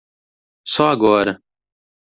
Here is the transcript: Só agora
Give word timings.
Só 0.65 0.89
agora 0.93 1.39